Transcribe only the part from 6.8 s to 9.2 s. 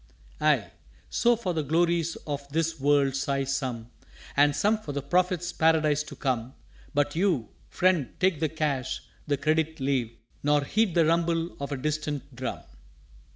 But you, Friend, take the Cash